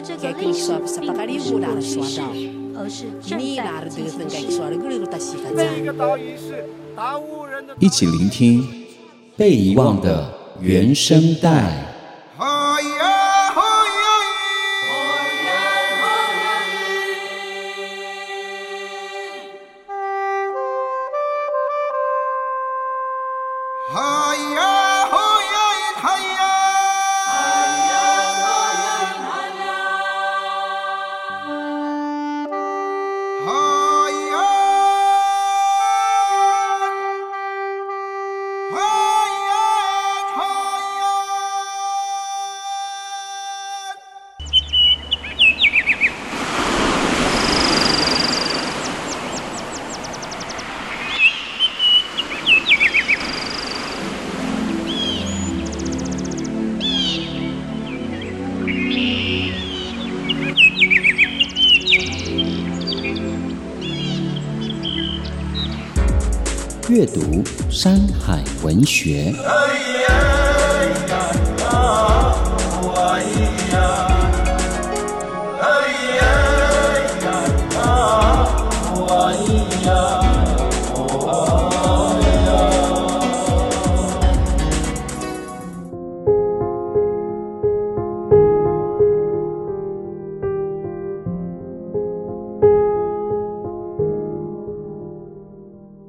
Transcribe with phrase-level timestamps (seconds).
[0.00, 2.20] 这个历史并不是故事，
[2.76, 4.26] 而是正在进行
[6.38, 6.64] 时。
[7.78, 8.64] 一起聆听
[9.36, 11.83] 被遗忘的原声带。
[66.94, 69.34] 阅读山海文学。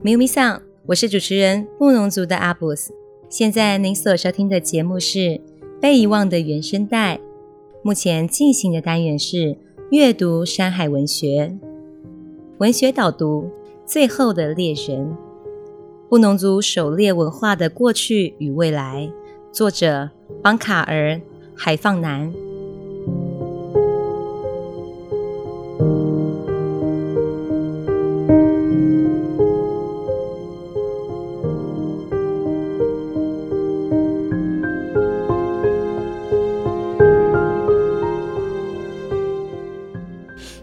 [0.06, 2.94] 咪咪桑，我是主持人布农族的阿布斯。
[3.28, 5.18] 现在您所收听的节目是
[5.82, 7.16] 《被遗忘的原声带》，
[7.82, 9.58] 目前进行的单元是
[9.90, 11.58] 阅读山海文学，
[12.60, 13.44] 文学导读
[13.84, 15.08] 《最后的猎人》，
[16.08, 19.12] 布农族狩猎文化的过去与未来。
[19.52, 20.12] 作者
[20.44, 21.20] 邦卡尔
[21.56, 22.32] 海放南。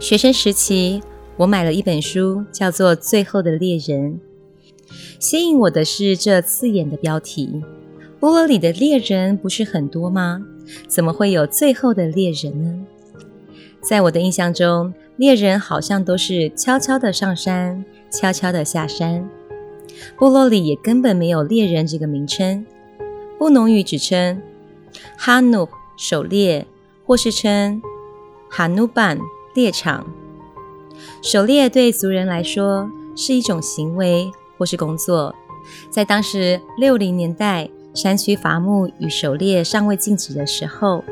[0.02, 1.00] 学生时期，
[1.36, 4.20] 我买了一本书，叫做《最后的猎人》。
[5.20, 7.62] 吸引我的是这刺眼的标题：
[8.18, 10.42] 部落里的猎人不是很多吗？
[10.88, 12.84] 怎么会有最后的猎人呢？
[13.80, 19.30] 在我的印象中，猎人好像都是悄悄地上山，悄悄地下山。
[20.18, 22.66] 部落里也根本没有猎人这个名称，
[23.38, 24.42] 布农语只称
[25.16, 26.66] 哈努狩猎，
[27.06, 27.80] 或是称
[28.50, 29.16] 哈努班。
[29.54, 30.06] 猎场，
[31.20, 35.34] 狩猎对族人来说是一种行为或是工作。
[35.90, 41.04] 在当时六零年代，山区伐木与狩猎尚未禁止的时候，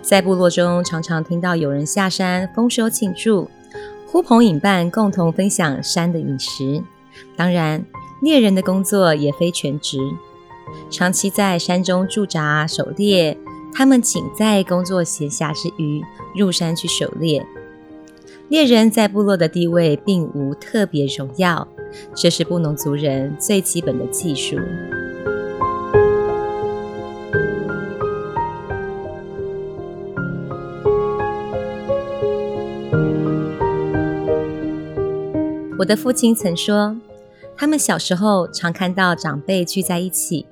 [0.00, 3.50] 在部落中常常听到有人下山丰收庆祝，
[4.06, 6.82] 呼朋引伴共同分享山的饮食。
[7.36, 7.84] 当然，
[8.22, 9.98] 猎人的工作也非全职，
[10.90, 13.36] 长期在山中驻扎狩猎，
[13.74, 16.02] 他们仅在工作闲暇之余
[16.34, 17.46] 入山去狩猎。
[18.48, 21.66] 猎人在部落的地位并无特别荣耀，
[22.14, 24.56] 这是布农族人最基本的技术。
[35.78, 36.96] 我的父亲曾说，
[37.56, 40.46] 他们小时候常看到长辈聚在一起，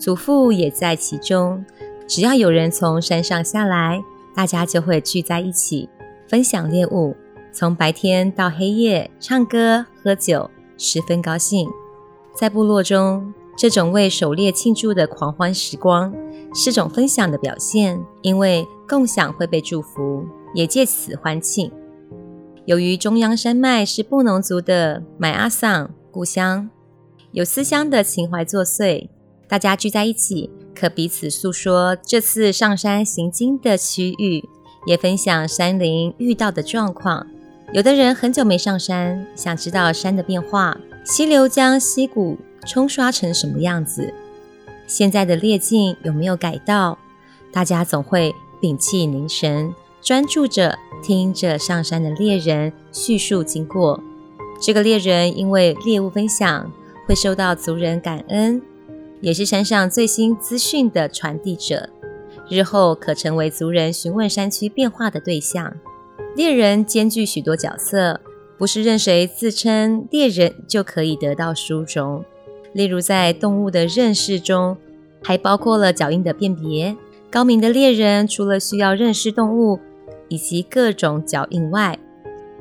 [0.00, 1.64] 祖父也在其中。
[2.08, 4.02] 只要有人从山上下来，
[4.34, 5.88] 大家就会聚在一起。
[6.28, 7.14] 分享猎物，
[7.52, 11.68] 从白天到黑夜，唱歌喝酒，十分高兴。
[12.34, 16.12] 在部落中，这种为狩猎庆祝的狂欢时光，
[16.54, 21.70] 是种分享的表现，因为共享会被祝福，也借此欢庆。
[22.64, 26.68] 由于中央山脉是布农族的买阿桑故乡，
[27.30, 29.08] 有思乡的情怀作祟，
[29.48, 34.48] 大家聚在一起，可彼此诉说这次上山行经的区域。
[34.86, 37.26] 也分享山林遇到的状况。
[37.72, 44.14] 有的人很久没上山，想知道山的变化，溪流将溪谷冲刷成什么样子？
[44.86, 46.96] 现在的猎径有没有改道？
[47.52, 54.00] 大家总会屏气凝神，专注着听着上山的猎人叙述经过。
[54.60, 56.70] 这个猎人因为猎物分享，
[57.06, 58.62] 会受到族人感恩，
[59.20, 61.90] 也是山上最新资讯的传递者，
[62.48, 65.72] 日后可成为族人询问山区变化的对象。
[66.34, 68.20] 猎人兼具许多角色，
[68.58, 72.24] 不是任谁自称猎人就可以得到殊荣。
[72.72, 74.76] 例如，在动物的认识中，
[75.22, 76.96] 还包括了脚印的辨别。
[77.30, 79.80] 高明的猎人除了需要认识动物
[80.28, 81.98] 以及各种脚印外，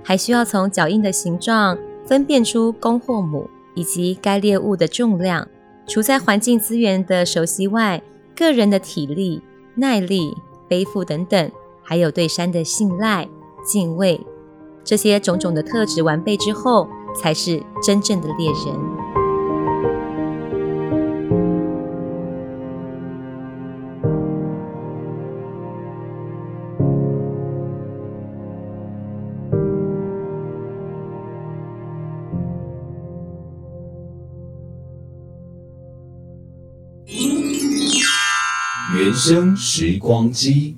[0.03, 5.47] 还需要从脚印的形状分辨出公或母，以及该猎物的重量。
[5.87, 8.01] 除在环境资源的熟悉外，
[8.35, 9.41] 个人的体力、
[9.75, 10.37] 耐力、
[10.67, 11.51] 背负等等，
[11.83, 13.27] 还有对山的信赖、
[13.63, 14.25] 敬畏，
[14.83, 18.94] 这些种种的特质完备之后，才是真正的猎人。
[39.27, 40.77] 真时光机。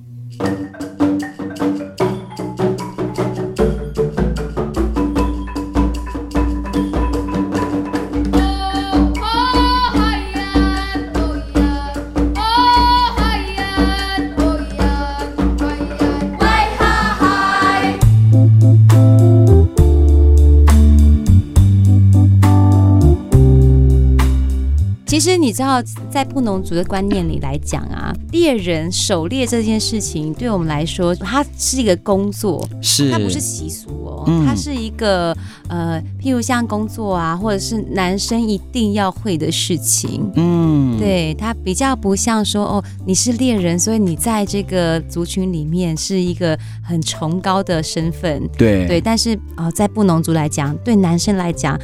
[25.57, 25.81] 知道，
[26.11, 35.35] 在布农族的观念里来讲啊，猎人狩猎这件事情，对我们来说，它是一个工作，是它不是习俗哦，嗯、它是一个
[35.67, 40.31] 呃，譬如像工作啊，或者是男生一定要会的事情。
[40.35, 48.47] 嗯，对，它比较不像说哦，你是猎人，所以你在这个族群里面是一个很崇高的身份。
[48.55, 51.75] 对对，但是啊、呃，在布农族来讲，对男生来讲。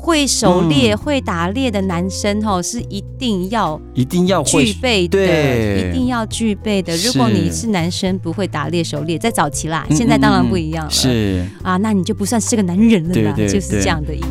[0.00, 6.96] 会狩猎、嗯、会打猎的男生，吼，是一定要一定要具备的，一定要具备的。
[6.98, 10.90] 如果你是男生不会打猎狩猎，在早期啦，现在当然不一样了。
[10.90, 14.28] 是啊，那你就不算是个男人了啦，对对对，就是这样的意思。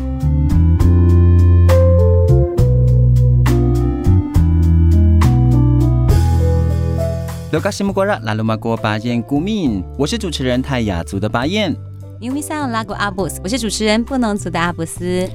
[7.52, 11.74] 罗嘎西木瓜拉拉鲁玛国巴彦古敏，我是主持人泰雅族的巴彦。
[12.20, 15.28] 牛咪桑拉古阿布斯，我是主持人布农族的阿布斯。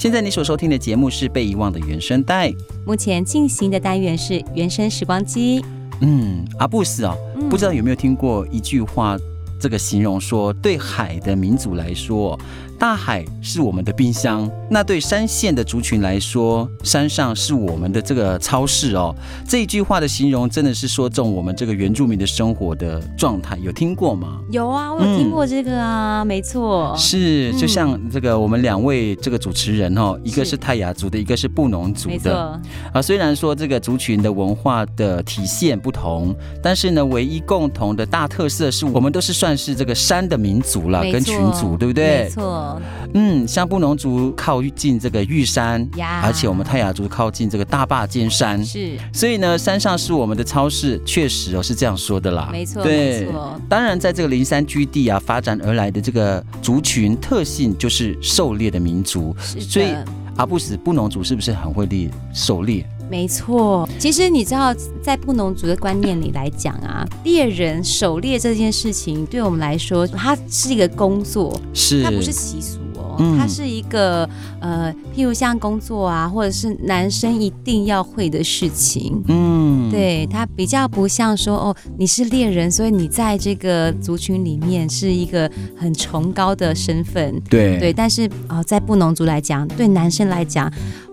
[0.00, 2.48] 现在你所收听的节目是《被遗忘的原声带》，
[2.86, 5.60] 目前进行的单元是《原声时光机》。
[6.00, 9.18] 嗯，阿布斯哦，嗯、不知道有没有听过一句话，
[9.60, 12.40] 这个形容说，对海的民族来说。
[12.80, 19.14] 大海是我们的冰箱，那对山线的族群来说，山上是我们的这个超市哦。
[19.46, 24.40] 这一句话的形容真的是说中我们这个原住民的生活的状态，有听过吗？
[24.50, 26.94] 有啊，我有听过这个啊，嗯、没错。
[26.96, 32.58] 是，就像这个我们两位这个主持人哦，一个是泰雅族的，一个是布农族的。
[32.94, 42.24] 啊，虽然说这个族群的文化的体现不同，但是呢，唯一共同的大特色是我们都是算是这个山的民族了，跟群族，对不对？
[42.24, 42.69] 没错。
[43.14, 46.22] 嗯，像布农族靠近这个玉山，Yeah.
[46.22, 53.28] 而且我们泰雅族靠近这个大坝尖山，是，所以呢，山上是我们的超市，确实哦是这样说的啦，没错，对，
[53.68, 59.60] 当然，在这个灵山居地啊发展而来的这个族群特性就是狩猎的民族，是。
[59.60, 59.94] 所以
[60.36, 62.86] 阿布斯布农族是不是很会猎狩猎？
[63.10, 74.28] 没错，其实你知道，在布农族的观念里来讲啊，猎人狩猎这件事情，对我们来说，它是一个工作，是它不是习俗哦，嗯、它是一个
[74.60, 79.20] 呃，譬如像工作啊，或者是男生一定要会的事情。
[79.26, 87.40] 嗯，对，它比较不像说哦，你是猎人，所以你在这个族群里面是一个很崇高的身份。
[87.50, 90.72] 对对，但是啊、呃，在布农族来讲，对男生来讲。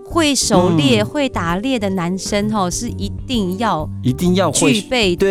[0.10, 5.28] 会狩猎、嗯、会打猎的男生，吼，是一定要一定要具备的，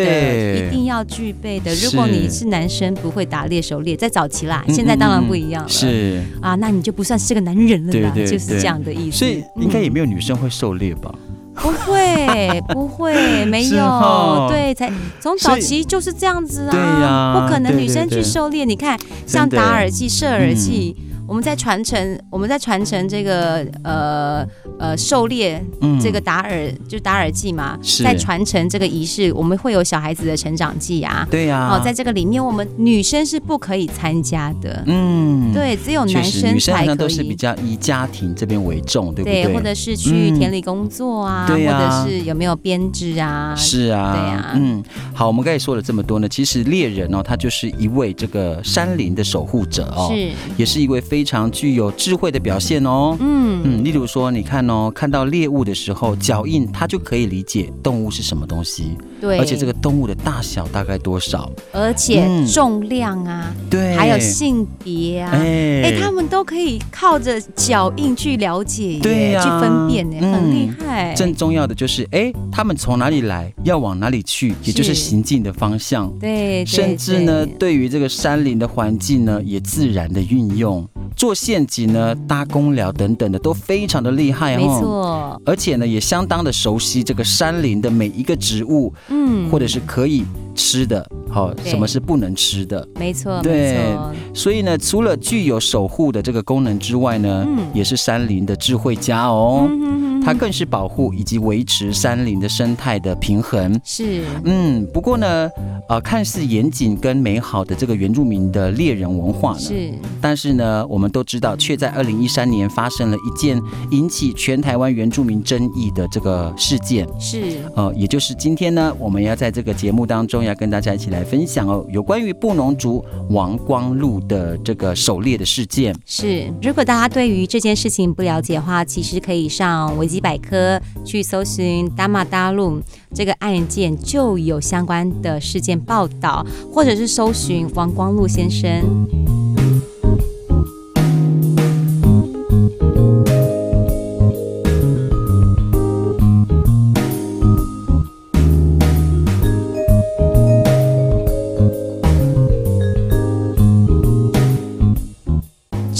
[0.55, 1.73] 一定要具备的。
[1.75, 5.69] 如果你是男生不会打猎狩猎，在早期啦，现在当然不一样了。
[5.69, 9.17] 是啊，那你就不算是个男人了啦，对对对，就是这样的意思。
[9.17, 11.13] 所以应该也没有女生会狩猎吧？
[11.55, 13.83] 不会，不会，没有。
[13.83, 16.77] 哦、对，才从早期就是这样子啊。
[16.77, 18.63] 啊，不可能女生去狩猎。
[18.63, 20.95] 你看，像打耳祭、射耳祭。
[21.27, 24.47] 我们在传承，我们在传承这个呃
[24.79, 39.43] 呃狩猎，嗯，这个达尔就达尔祭嘛，在传承这个仪式，我们会有小孩子的成长祭啊，对呀、啊，哦，在这个里面，我们女生是不可以参加的，嗯，对，只有男生才可是比较以家庭这边为重，对不对？
[39.43, 43.53] 对，或者是去田里工作啊，嗯、对啊，或者是有没有编织啊？
[43.55, 44.81] 是啊，对啊，嗯，
[45.13, 53.61] 好，我们刚才说了这么多呢，其实猎人哦，他就是一位这个山林的守护者哦，是，也是一位非常具有智慧的表现哦，嗯。
[53.63, 65.83] 嗯，例如说，你看哦，看到猎物的时候，脚印它就可以理解动物是什么东西，对，而且这个动物的大小大概多少，而且重量啊，嗯、对，还有性别啊，哎。
[65.83, 71.13] 哎，他们都可以靠着脚印去了解，对呀、啊，去分辨，哎、嗯，很厉害。
[71.13, 77.77] 正重要的就是，哎，他们从哪里来，要往哪里去，也就是行进的方向，对，甚至呢，对。
[77.77, 80.87] 于这个山林的环境呢，也自然的运用。
[81.15, 90.23] 做陷阱呢，搭工寮等等的都非常的厉害哦，没错，而且呢也相当的熟悉这个山林的每一个植物，嗯，或者是可以
[90.55, 93.87] 吃的，好、哦，什么是不能吃的，没错，对，
[94.33, 99.67] 所以呢，除了具有守护的这个功能之外呢，嗯，也是山林的智慧家哦。
[99.69, 103.79] 嗯它更是保护以及维持山林的生态的平衡。
[103.81, 105.49] 是，嗯，不过呢，
[105.87, 113.57] 呃，看似严谨跟美好的这个原住民的猎人文化呢，是，但是呢，我们都知道，却在二零一三年发生了一件
[113.91, 117.07] 引起全台湾原住民争议的这个事件。
[117.17, 125.95] 是，呃，也就是今天呢，我们要在这个节目当中要跟大家一起来分享哦，有关于布农族王光禄的这个狩猎的事件。
[126.05, 130.16] 是，如果大家对于这件事情不了解的话，其实可以上维基。
[130.19, 132.81] 百科去搜寻达马达鲁
[133.13, 139.46] 这个案件，就有相关的事件报道，或者是搜寻王光禄先生。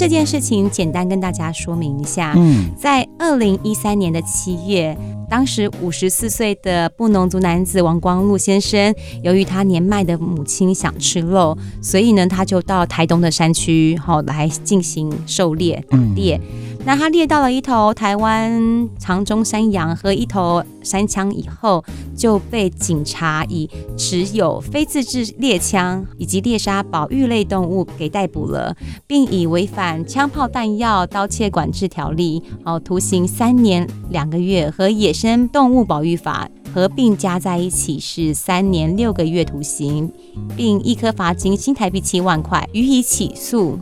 [0.08, 2.34] 这件事情简单跟大家说明一下。
[2.38, 4.98] 嗯，在二零一三年的七月，
[5.30, 16.40] 当时五十四岁的布农族男子王光禄先生，由于他年迈的母亲想吃肉，所以呢，他就到台东的山区，好来进行狩猎打猎。
[16.88, 21.84] 那他猎到了一头台湾长鬃山羊和一头山羌以后，
[22.16, 28.74] 就被警察以持有非自制猎枪以及猎杀保育类动物给逮捕了，
[29.06, 40.10] 并以违反枪炮弹药刀械管制条例，哦，徒刑三年两个月和野生动物保育法合并加在一起是三年六个月徒刑，
[40.56, 43.78] 并一颗罚金新台币七万块，予以起诉。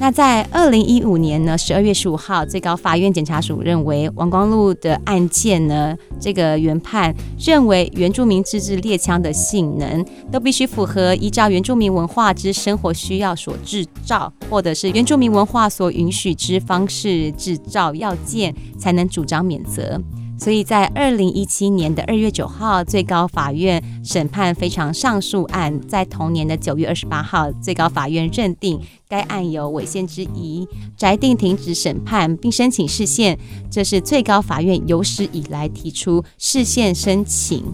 [0.00, 20.00] 那在二零一五年呢，十二月十五号，最高法院检察署认为王光禄的案件呢，这个原判认为原住民自制猎枪的性能都必须符合依照原住民文化之生活需要所制造，或者是原住民文化所允许之方式制造要件，才能主张免责。
[20.38, 25.80] 所以在二零一七年的二月九号，最高法院审判非常上诉案。
[25.88, 30.66] 在同年的九月二十八号，最高法院认定该案有违宪之疑，
[30.96, 33.36] 裁定停止审判，并申请释宪。
[33.68, 37.64] 这是最高法院有史以来提出释宪申请。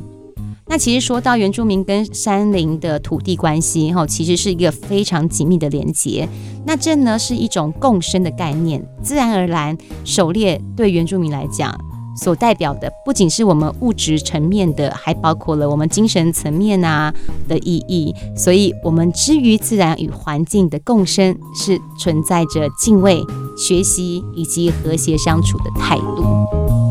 [0.66, 6.26] 那其实说到原住民跟山林的土地关系，哈，其实是一个非常紧密的连结。
[6.64, 11.78] 那这呢是一种共生的概念，自然而然，狩猎对原住民来讲。
[12.16, 17.12] 所代表的不仅是我们物质层面的，还包括了我们精神层面啊
[17.48, 18.14] 的意义。
[18.36, 23.22] 所以，我们之于自然与环境的共生，是存在着敬畏、
[23.56, 26.83] 学习以及和谐相处的态度。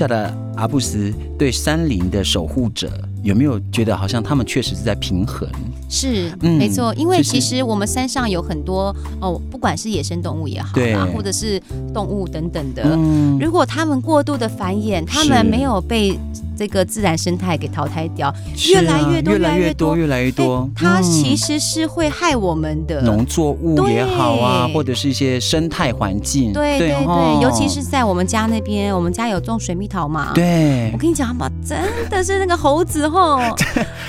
[0.00, 2.90] 下的阿布斯对山林的守护者。
[3.22, 5.48] 有没有觉得好像他们确实是在平衡？
[5.88, 11.60] 是，嗯，没错，因为其实我们山上有很多哦，不管是野生动物也好啊，或者是
[11.92, 16.16] 动物等等的，嗯，如果他们过度的繁衍，他们没有被
[16.56, 18.32] 这个自然生态给淘汰掉，
[18.68, 20.68] 越来越多，越来越多，越来越多。
[20.76, 26.52] 它其实是会害我们的农作物也好啊，或者是一些生态环境。
[26.52, 30.32] 对对对，尤其是在我们家那边，我们家有种水蜜桃嘛。
[30.34, 31.76] 对，我跟你讲嘛，真
[32.08, 33.40] 的是那个猴子 吼，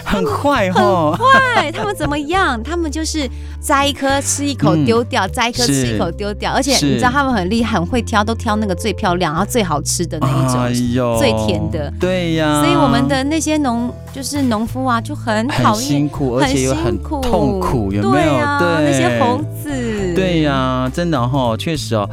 [0.05, 1.71] 很坏吼，很坏。
[1.71, 2.61] 他们怎么样？
[2.61, 3.27] 他们就是
[3.59, 11.91] 摘一颗吃一口丢掉，摘一颗吃一口丢掉，而且你知道他们很厉害，很会挑，都挑那个最漂亮然后最好吃的那一种，哎呦，最甜的。
[11.99, 18.59] 对呀，所以我们的那些农就是农夫啊，就很讨厌，很辛苦，而且又很痛苦，有没有？
[18.59, 20.13] 对，那些猴子。
[20.13, 22.07] 对呀，真的哈，确实哦，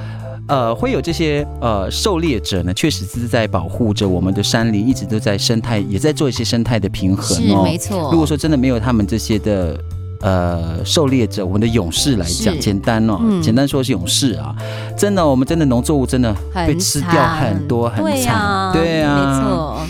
[0.49, 7.63] 呃，会有这些呃狩猎者呢，确实是在保护着我们的山林，一直都在生态，也在做一些生态的平衡哦。
[7.63, 8.11] 没错。
[8.11, 9.79] 如果说真的没有他们这些的。
[10.21, 14.53] 呃，狩猎者，我们的勇士来讲，简单哦，嗯、简单说是勇士啊，
[14.97, 16.35] 真的，我们真的农作物真的
[16.67, 19.87] 被吃掉很多，很惨，对呀、啊，对啊，没错。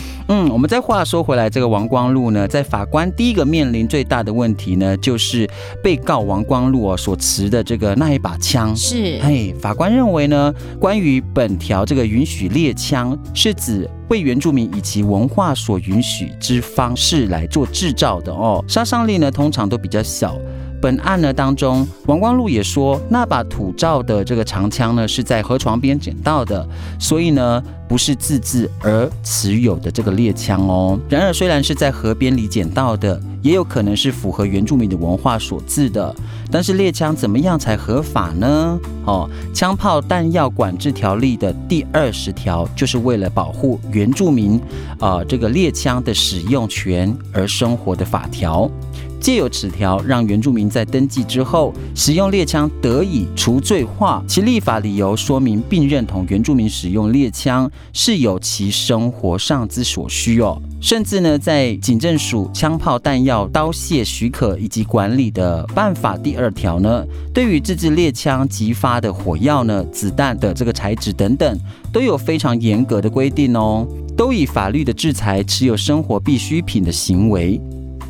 [0.49, 5.49] 嗯，我们再话说回来，这个王光禄呢，在法官第一个面临最大的问题呢，就是
[5.83, 8.75] 被告王光禄哦所持的这个那一把枪。
[8.75, 20.37] 是，嘿，法官认为呢，关于本条这个允许猎枪，是指为原住民以其文化所允许之方式来做制造的哦，杀伤力呢通常都比较小。
[20.81, 26.67] 本案呢当中，王光禄也说，那把土造的这个长枪呢是在河床边捡到的，
[26.99, 30.99] 所以呢不是自制而持有的这个猎枪哦。
[31.09, 36.15] 然而，虽然是在河边里捡到的，也有可能是符合原住民的文化所制的。
[36.51, 38.79] 但是猎枪怎么样才合法呢？
[39.05, 44.61] 哦，枪炮弹药管制条例的第二十条就是为了保护原住民
[44.99, 48.71] 啊、这个猎枪的使用权而生活的法条。
[49.21, 54.23] 借由此条，让原住民在登记之后使用猎枪得以除罪化。
[54.27, 60.61] 其立法理由说明并认同原住民使用猎枪是有其生活上之所需哦。
[60.81, 71.59] 甚至呢，在警政署枪炮弹药刀械许可以及管理的办法第二条呢，对于自制猎枪击发的火药呢、子弹的这个材质等等，
[71.93, 77.61] 都有非常严格的规定哦，都以法律的制裁持有生活必需品的行为。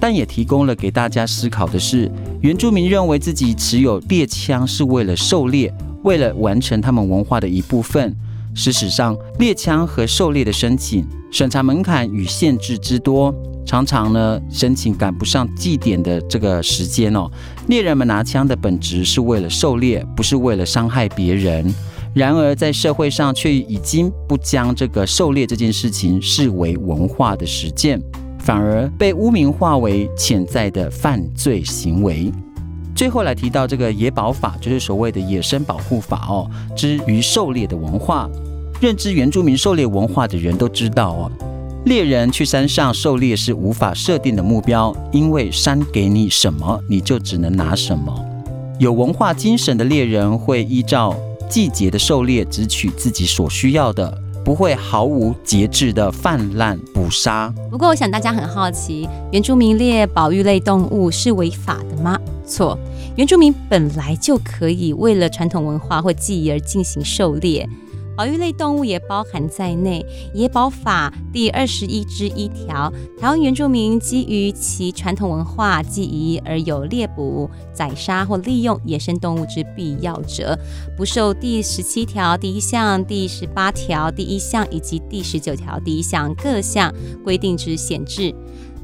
[0.00, 5.72] 但也提供了给大家思考的是，原住民认为自己持有猎枪是为了狩猎，
[6.04, 8.14] 为了完成他们文化的一部分。
[8.54, 13.32] 事实上，猎枪和狩猎的申请审查门槛与限制之多，
[13.64, 17.30] 常常呢申请赶不上祭典的这个时间哦。
[17.68, 21.72] 猎人们拿枪的本质是为了狩猎，不是为了伤害别人。
[22.14, 28.00] 然而，在社会上却已经不将这个狩猎这件事情视为文化的实践。
[28.48, 32.32] 反而被污名化为潜在的犯罪行为。
[32.96, 36.50] 最后来提到这个野保法，就是所谓的野生保护法哦。
[36.74, 38.26] 之于狩猎的文化，
[38.80, 41.30] 认知原住民狩猎文化的人都知道哦，
[41.84, 48.18] 猎人去山上狩猎是无法设定的目标，因为山给你什么，你就只能拿什么。
[48.78, 51.14] 有文化精神的猎人会依照
[51.50, 54.18] 季节的狩猎，只取自己所需要的。
[54.48, 57.52] 不会毫无节制的泛滥捕杀。
[57.70, 62.18] 不过，我想大家很好奇，原住民猎保育类动物是违法的吗？
[62.46, 62.78] 错，
[63.14, 67.68] 原住民本来就可以为了传统文化或记忆而进行狩猎。
[68.18, 70.04] 保育类动物也包含在内，
[70.36, 80.58] 《野保法》第二十一之一条，台湾原住民基于其传统文化记忆而有猎捕、宰杀或利用野生动物之必要者，
[80.96, 88.34] 不受第十七条第一项、第十八条第一项以及第十九条第一项各项规定之限制。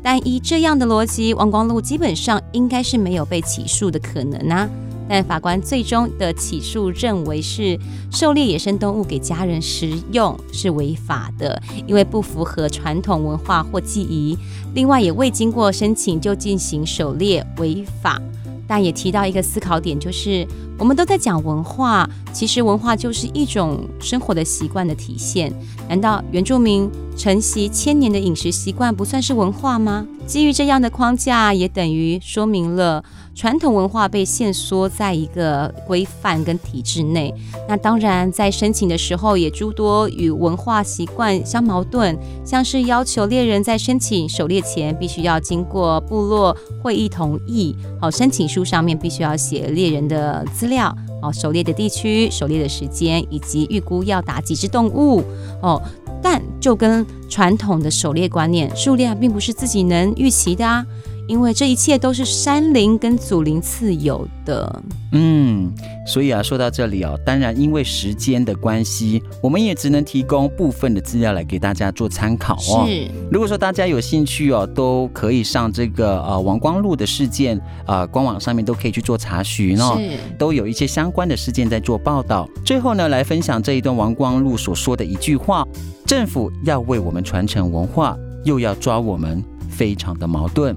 [0.01, 4.70] 但依这样的逻辑，王光禄基本上应该是没有被起诉的可能啊。
[5.08, 7.78] 但法官最终的起诉认为是
[8.10, 14.36] 狩猎野生动物给家人食用是违法的，因为不符合传统文化或记忆。
[14.74, 18.20] 另外，也未经过申请就进行狩猎违法。
[18.66, 20.46] 但也提到一个思考点，就是
[20.78, 25.52] 我们都在讲文化，其实文化就是一种生活的习惯的体现。
[25.86, 30.06] 难道原住民承袭千年的饮食习惯不算是文化吗？
[30.26, 33.04] 基于这样的框架，也等于说明了。
[33.35, 37.35] 传统文化被限缩在一个规范跟体制内，
[37.68, 55.25] 那当然在申请的时候也诸多与文化习惯相矛盾，像是要求猎人在申请狩猎前必须要经过部落会议同意，好，申请书上面必须要写猎人的资料，哦，狩猎的地区、狩猎的时间以及预估要打几只动物，
[55.61, 55.83] 哦，
[56.23, 60.87] 但就跟传统的狩猎观念，数量并不是自己能预期的啊。
[61.26, 64.82] 因为这一切都是山林跟祖灵赐有的。
[65.12, 65.72] 嗯，
[66.06, 72.84] 所以啊，说到这里哦，当然因为时间的关系，我们也只能提供部分的资料来给大家做参考哦。
[72.87, 82.48] 是，如果说大家有兴趣哦，都可以上这个呃王光禄的事件呃官网上面都可以去做查询哦，是都有一些相关的事件在做报道。
[82.66, 85.66] 最后呢，来分享这一段王光禄所说的一句话：
[86.04, 89.42] 政府要为我们传承文化，又要抓我们。
[89.70, 90.76] 非常的矛盾。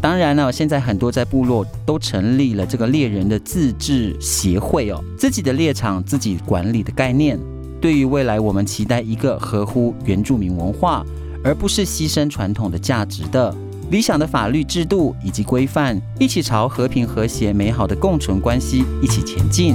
[0.00, 7.38] 当然了，现在很多在部落都成立了这个猎人的自治协会哦，自己的猎场自己管理的概念。
[7.80, 11.04] 对于未来，我们期待一个合乎原住民文化，
[11.42, 13.54] 而不是牺牲传统的价值的
[13.90, 19.74] 理想的法律制度以及规范，一起朝和平、和谐、美好的共存关系一起前进。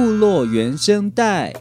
[0.00, 1.52] 部落原声带。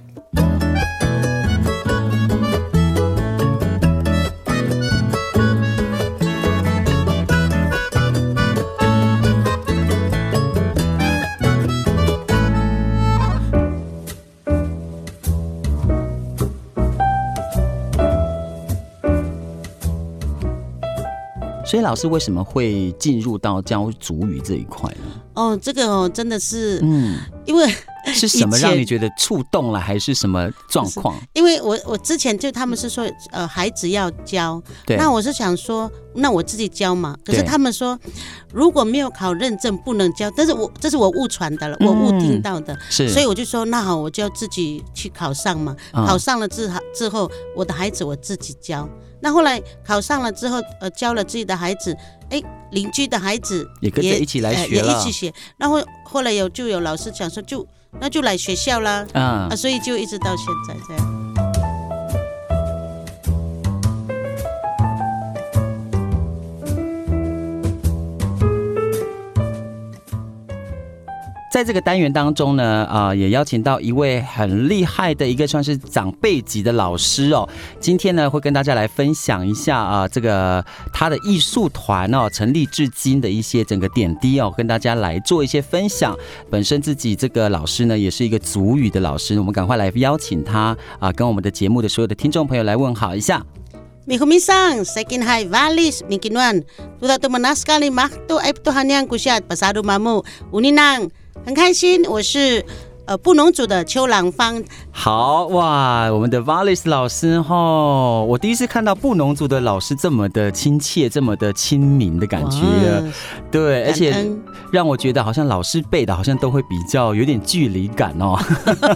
[21.69, 25.21] 所以老师为什么会进入到教主语这一块呢？
[25.35, 27.71] 哦，这个哦，真的是，嗯，因为。
[28.11, 31.15] 是什么让你觉得触动了，还是什么状况？
[31.33, 34.59] 因为我我之前就他们是说，呃，孩子要教，
[34.97, 37.15] 那我是想说，那我自己教嘛。
[37.23, 37.99] 可是他们说，
[38.51, 45.75] 如果没有考认证不能教，但是我这是我误传的了，我误听到的，嗯、是，所以我就说，那好，我就要自己去考上嘛。
[45.91, 48.89] 嗯、考上了之后之后，我的孩子我自己教。
[49.21, 51.95] 那后来考上了之后，呃，教了自己的孩子，
[52.29, 55.33] 哎，邻居的孩子也跟着一起来学，呃、也一起学。
[55.57, 57.65] 然后后来有就有老师讲说就。
[57.99, 61.28] 那就来学校啦，啊，啊，所以就一直到现在这样。
[71.51, 77.49] 在这个单元当中呢，啊、呃，也邀请到一位很厉害的一个算是长辈级的老师哦。
[77.79, 86.15] 今天呢，会跟大家来分享一下啊、呃，这个他的艺术团哦，成立至今的一些整个点滴哦，跟大家来做一些分享。
[86.51, 93.43] 本身自己这个老师呢，也是一个族语的老师，我们赶快来邀请他啊、呃，跟我们的节目的所有的听众朋友来问好一下。
[94.05, 96.63] 米胡米桑，Second High Valleys，米金万，
[96.99, 97.65] 杜达杜曼纳斯
[101.45, 102.63] 很开心，我是
[103.09, 104.63] 呃布农族的邱朗芳。
[104.91, 112.61] 好哇，我们的 Valis 老师哈、哦，我第一次看到布农族的老师这么的亲切，这么的亲民的感觉。
[113.49, 114.13] 对，而且
[114.71, 118.37] 让我觉得好像老师背的，好像都会比较有点距离感哦。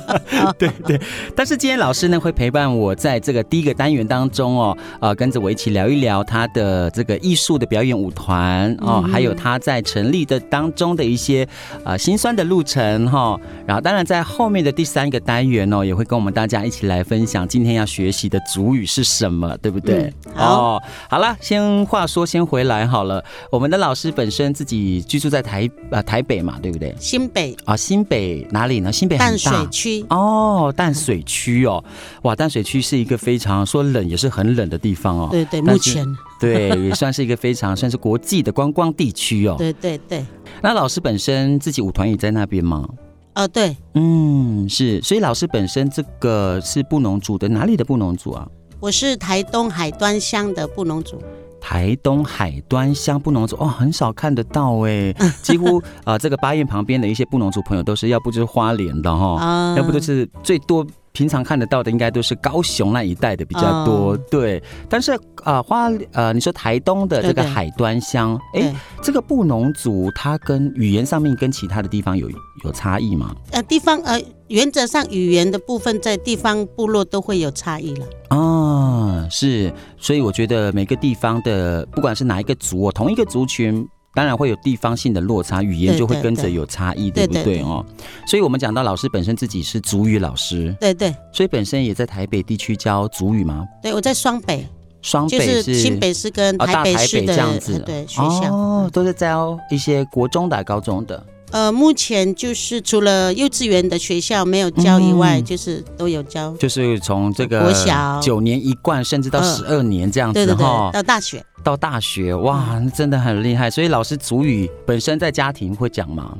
[0.59, 1.01] 对对，
[1.35, 11.47] 但是今天老师呢会陪伴我在这个第一个单元当中哦，呃，跟着我一起聊一聊他的这个艺术的表演舞团哦，嗯、还有他在成立的当中的一些
[11.83, 13.41] 呃辛酸的路程哈、哦。
[13.65, 15.83] 然后当然在后面的第三个单元哦。
[15.83, 20.13] 也会跟我们大家一起来分享今天要学习的主语是什么，对不对？
[20.25, 23.23] 嗯、好哦，好了，先话说先回来好了。
[23.51, 26.95] 我们的老师本身自己居住在台啊、呃、台北嘛，对不对？
[26.99, 28.91] 新北啊，新北哪里呢？
[28.91, 31.83] 新北淡水区哦，淡水区哦，
[32.23, 35.27] 哇，淡水区是一个非常说冷也是很冷的地方哦。
[35.31, 36.05] 对对，目前
[36.39, 39.55] 对也算是一个非常算是国际的观光地区哦。
[39.57, 40.25] 对对对。
[40.61, 42.87] 那老师本身自己舞团也在那边吗？
[43.35, 48.47] 哦，对，嗯，是，所以老师本身这个是布农族的，哪里的布农族啊？
[48.79, 51.21] 我是台东海端乡的布农族。
[51.59, 60.85] 台东海端乡布农族，哦，很少看得到哎， 几乎啊、呃，这个八燕旁边的一些布农族朋友都是，要不就是花莲的哈，哦、要不就是最多。
[61.13, 64.61] 平常看得到的应该都是高雄那一带的比较多，哦、对。
[64.89, 65.11] 但是
[65.43, 72.27] 啊、呃，花呃，你说台东的这个海端乡，哎，这个布农族它跟语言上面跟其他的地方有
[72.65, 73.35] 有差异吗？
[73.51, 78.05] 呃，地方呃，原则上语言的部分在地方部落都会有差异了。
[78.29, 83.87] 啊，是，所以我觉得每个地方的不管是哪一个族哦，同一个族群。
[84.13, 87.61] 当然会有地方性的落差，语言就会跟着有差异，对，不对？
[87.61, 87.83] 哦？
[88.27, 93.67] 所以我们讲到老师本身自己是主语老师，对对，所以本身也在台北地区教主语吗？
[93.81, 94.67] 对，我在双北，
[95.01, 98.53] 双北是，是新北市跟台北市的、哦、大台北这样子，对学校。
[98.53, 101.25] 哦，都是教一些国中的、高中的。
[101.53, 108.19] 呃，目前就是除了幼稚园的学校没有教以外，嗯、就是都有教，就是从这个国小。
[108.19, 113.69] 九年一贯，甚至到十二年这样子哈、呃，对对对，到大学，到大学，哇，那真的很厉害。
[113.69, 116.35] 所以老师主语本身在家庭会讲吗？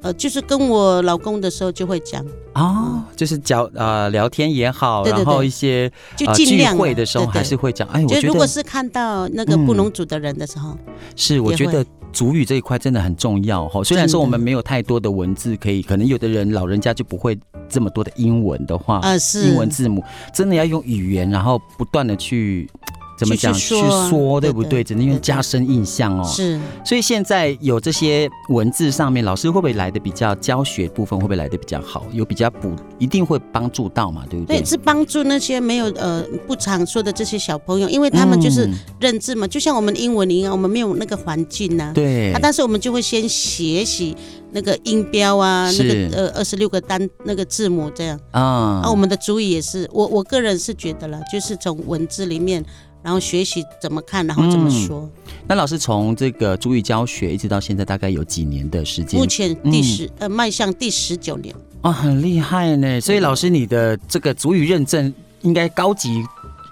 [0.00, 2.24] 呃，就是跟我老公的时候就会讲。
[2.54, 7.86] 哦，就是讲呃聊天也好，对对对，然后一些就尽量、呃、聚会的时候还是会讲。
[7.88, 13.82] 哎，我觉得如果是看到那个不能组的人的时候，嗯、是我觉得族语这一块真的很重要哈。
[13.84, 22.70] 虽然说我们没有太多的文字可以，可能有的人老人家就不会这么多的英文的话，呃，是英文字母，真的要用语言，然后不断的去。
[23.16, 23.52] 怎么讲？
[23.54, 23.74] 去
[24.08, 24.82] 说，对不对？
[24.82, 26.24] 只能用加深印象哦。
[26.24, 32.04] 是，所以现在有这些文字上面，老师会不会来的比较教学部分会不会来的比较好？
[32.12, 34.24] 有比较补，一定会帮助到嘛？
[34.28, 34.58] 对不对？
[34.58, 38.68] 对，是帮助那些没有呃不常说的这些小朋友，因为他们就是
[39.00, 41.92] 认字嘛，嗯、就像我们英文一样，我们没有那个环境呐、啊。
[41.94, 42.32] 对。
[42.32, 44.16] 啊，但是我们就会先学习
[44.52, 48.82] 那个音标啊，那个呃二十六个单那个字母这样啊。
[48.82, 52.64] 啊，我们的主语也是，我我个人是觉得了，就是从文字里面。
[53.04, 55.02] 然后学习怎么看，然后怎么说。
[55.26, 59.20] 嗯、那老师从这个主语教学一直到现在，大概有几年的时间？
[59.20, 61.54] 目前第十、嗯、呃，迈向第十九年。
[61.82, 62.98] 啊、哦，很厉害呢。
[62.98, 65.12] 所以老师，你的这个主语认证
[65.42, 66.24] 应该高级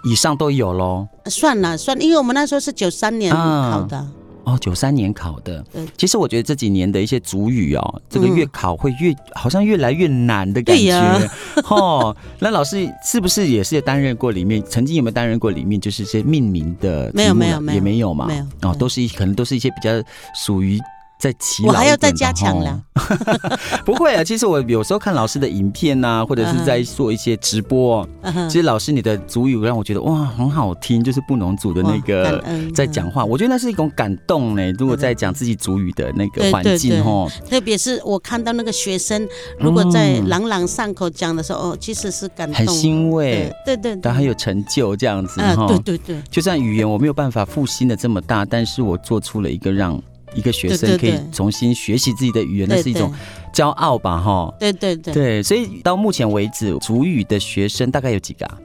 [0.04, 1.06] 以上都有喽？
[1.26, 3.98] 算了算了，因为我们那时候是九三年考的。
[4.00, 4.12] 嗯
[4.44, 5.64] 哦，九三年考的。
[5.96, 10.90] 其实我觉得这几年的一些主语哦，这个越考会越好像越来越难的感觉。
[11.18, 14.62] 对 哦，那老师是不是也是担任过里面？
[14.68, 17.10] 曾经有没有担任过里面就是一些命名的？
[17.14, 18.26] 没有没有没有，也没有嘛。
[18.26, 19.90] 没有哦，都是一可能都是一些比较
[20.34, 20.80] 属于。
[21.22, 22.82] 在起老，我还要再加强了。
[23.86, 28.04] 不会啊，其实我有时候看老师的影片呐、啊，或者是在做一些直播。
[28.24, 28.48] Uh huh.
[28.48, 32.42] 其实老师你的主语让我觉得哇，很好听，就是布农族的那个
[32.74, 34.72] 在讲话，我觉得那是一种感动呢。
[34.72, 39.28] 如果在讲自己主语的那个环境哦，特别是我看到那个学生
[39.60, 45.68] 如果在朗朗上口讲的时候，哦，其实是感动，很欣慰，对对，然后很有成就这样子哈。
[45.68, 50.02] 对对对，就算语言我没有办法复兴的这么大，但是我做出了一个让。
[50.34, 53.12] 一个学生可以重新学习自己的语言，那是一种
[53.52, 54.20] 骄傲吧？
[54.20, 58.58] 哈，对对对对，所以到目前为止，族语的学生大概有几个啊？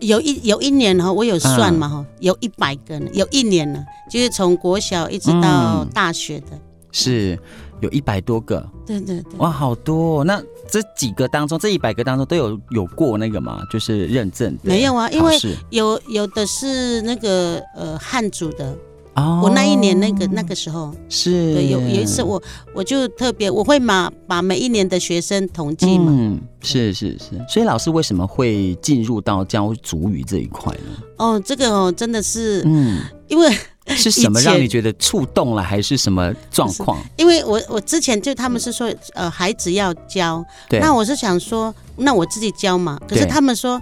[0.00, 6.58] 有一有一年哈，我有算嘛哈，有一百个呢，有一年呢，就是从国小一直到大学的，
[6.90, 7.38] 是
[7.80, 8.68] 有一百多个。
[8.84, 10.20] 对对对，哇，好多！
[10.20, 13.60] 哦那这几个当中，这一百个当中都有有过那个吗？
[13.70, 14.58] 就是认证？
[14.62, 15.38] 没有啊，因为
[15.70, 18.76] 有有的是那个呃汉族的。
[19.14, 22.42] 哦，我那一年那个那个时候是对，有有一次我
[22.74, 31.02] 我就特别我会把把每一年的学生统计嘛，嗯，是是是，所以老师为什么会进入到教主语这一块呢？
[31.18, 33.50] 哦，这个哦真的是，嗯，因为。
[33.96, 36.98] 是什么让你觉得触动了，还是什么状况？
[37.16, 42.98] 因为我我之前就他们是说，呃，孩子要教，那我是想说，那我自己教嘛。
[43.08, 43.80] 可是他们说，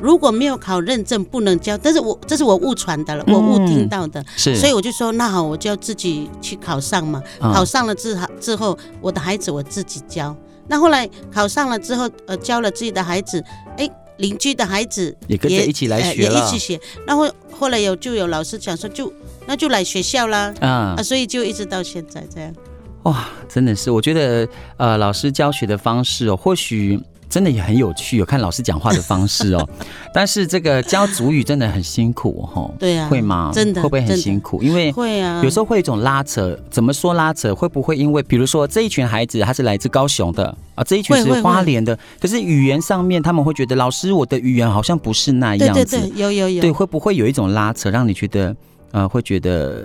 [0.00, 7.22] 如果没有考认证不能教，但是我这是我误传的了，我误听到的，嗯、是，所以我就说，那好，我就要自己去考上嘛。
[7.40, 10.36] 嗯、考上了之后之后，我的孩子我自己教。
[10.68, 13.42] 那后来考上了之后，呃，教了自己的孩子，
[13.78, 13.88] 哎。
[14.18, 16.80] 邻居的孩子也，也跟着一起来学，呃、也一起学。
[17.06, 19.12] 然后后来有就有老师讲说，就
[19.46, 22.54] 那就来学校啦，啊，啊，所以就一直到现在这样。
[23.02, 27.00] 哇，真的是，我觉得呃，老师教学的方式哦，或许。
[27.28, 29.68] 真的也很有趣，有看老师讲话的方式哦。
[30.14, 32.72] 但是这个教主语真的很辛苦哦。
[32.78, 33.50] 对啊，会吗？
[33.52, 34.62] 真的会不会很辛苦？
[34.62, 36.58] 因为会啊，有时候会有一种拉扯。
[36.70, 37.54] 怎么说拉扯？
[37.54, 45.84] 会不会因为比如说这一群孩子他是来自高雄的啊，这一群是花莲的，可是语言上面他们会觉得老师我的语言好像不是那样子。
[45.84, 46.60] 对对对，有有有。
[46.60, 48.54] 对，会不会有一种拉扯，让你觉得
[48.92, 49.84] 呃，会觉得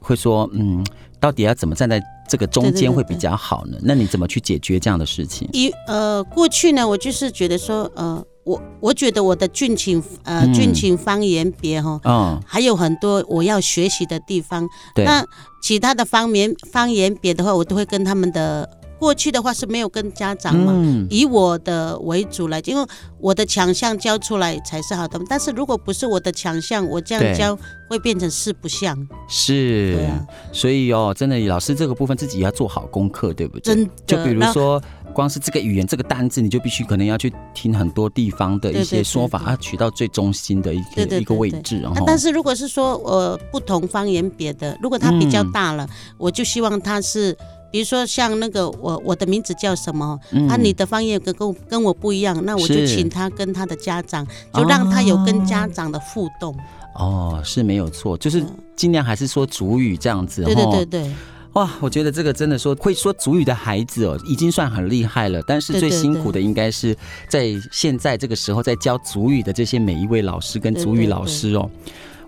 [0.00, 0.84] 会说嗯。
[1.20, 3.76] 到底要怎么站在这个中间会比较好呢？
[3.82, 5.48] 那你怎么去解决这样的事情？
[5.52, 14.64] 一呃，过去呢，我就是觉得说，呃，我我觉得我的俊情呃俊情方言别哈，嗯，还有很多我要学习的地方。
[14.94, 15.24] 对，那
[15.60, 18.79] 其他的方言方言别的话，我都会跟他们的。
[19.00, 22.86] 过去的话是没有跟家长嘛，嗯、以我的为主来，因为
[23.18, 25.18] 我的强项教出来才是好的。
[25.26, 27.58] 但是如果不是我的强项，我这样教
[27.88, 28.94] 会变成四不像。
[29.26, 30.06] 是，
[30.52, 33.74] 所以哦，真的老师这个部分自己要做好功课，对不对？
[33.74, 33.90] 真的。
[34.06, 34.78] 就比如说，
[35.14, 41.80] 光是这个语言这个单字，你就必须可能要去听很多地方的一些说法啊，取到最中心的一个一个位置。
[41.80, 47.34] 然后，但是如果是说呃不同方言别的，如果它比较大了，嗯、我就希望它是。
[47.70, 50.18] 比如说像那个我我的名字叫什么？
[50.32, 56.56] 嗯、啊，你的方言跟跟跟我不一样，那我就请他跟他的家长，就让他有跟家长的互动。
[56.94, 60.42] 哦，是没有错，就是尽量还是说主语这样子。
[60.44, 61.10] 对对对对。
[61.54, 65.42] 哇，我觉得这个真的说会说主语的孩子哦，已经算很厉害了。
[65.46, 66.96] 但是最辛苦的应该是
[67.28, 71.68] 在现在这个时候在教主语的这些每一位老师跟主语老师哦。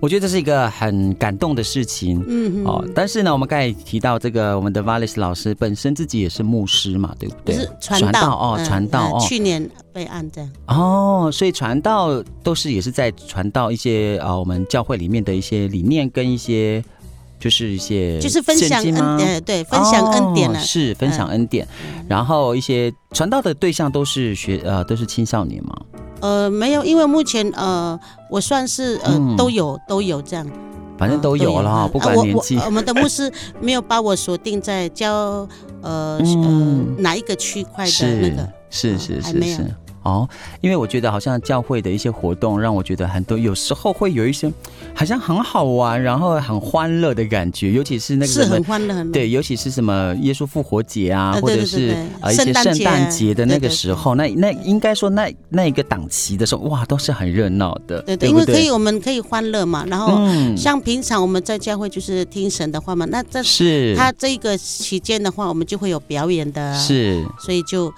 [0.02, 2.24] 我觉得这是一个很感动的事情。
[2.26, 7.54] 嗯哦，但是呢，我们刚才提到这个，我们的 Valis 老师本身自己也是牧师嘛，对不对？
[7.54, 9.20] 是传道哦，传道哦。
[9.20, 10.50] 去年备案这样。
[10.66, 16.82] 哦，所以传道都是也是在传道一些啊，我们教会里面的一些理念跟一些。
[17.38, 21.66] 就是一些就是分享恩典，对，分享恩典了，哦、是分享恩典。
[21.84, 25.76] 嗯、然后一些传道的对象都是学呃都是青少年吗？
[26.22, 27.98] 呃，没有，因为目前呃
[28.30, 30.46] 我算是呃、嗯、都有都有这样，
[30.96, 32.56] 反正都有了不管年纪。
[32.56, 33.30] 我我，我们的牧师
[33.60, 35.46] 没有把我锁定在教
[35.82, 39.54] 呃、嗯、呃哪一个区块的那个，是是是是。
[39.54, 40.28] 是哦，
[40.60, 44.52] 因为我觉得好像教会的一些活动让我觉得很多，有时候会有一些
[44.94, 60.18] 好像很好玩，然后很欢乐的感觉，尤其是那个是很欢乐，对，尤其是什么耶稣复活节啊，或者是啊一些圣诞节的那个时候，那那应该说那那一个档期的时候，哇，都是很热闹的，对对，因为可以我们可以欢乐嘛，然后
[60.56, 63.94] 像平常我们在教会就是听神的话嘛，那这是。
[63.96, 67.92] 他这个期间的话，我们就会有表演的，是，所以就。